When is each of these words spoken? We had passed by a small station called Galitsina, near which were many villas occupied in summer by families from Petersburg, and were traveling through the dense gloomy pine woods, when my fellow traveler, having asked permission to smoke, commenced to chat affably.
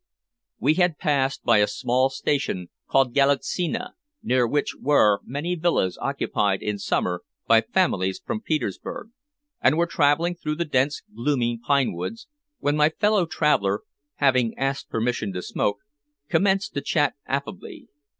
We 0.57 0.73
had 0.81 0.97
passed 0.97 1.43
by 1.43 1.59
a 1.59 1.67
small 1.67 2.09
station 2.09 2.69
called 2.89 3.13
Galitsina, 3.13 3.91
near 4.23 4.47
which 4.47 4.73
were 4.81 5.19
many 5.23 5.53
villas 5.53 5.95
occupied 6.01 6.63
in 6.63 6.79
summer 6.79 7.21
by 7.45 7.61
families 7.61 8.17
from 8.25 8.41
Petersburg, 8.41 9.11
and 9.61 9.77
were 9.77 9.85
traveling 9.85 10.33
through 10.33 10.55
the 10.55 10.65
dense 10.65 11.03
gloomy 11.15 11.59
pine 11.63 11.93
woods, 11.93 12.27
when 12.57 12.75
my 12.75 12.89
fellow 12.89 13.27
traveler, 13.27 13.83
having 14.15 14.57
asked 14.57 14.89
permission 14.89 15.33
to 15.33 15.43
smoke, 15.43 15.77
commenced 16.29 16.73
to 16.73 16.81
chat 16.81 17.13
affably. 17.27 17.87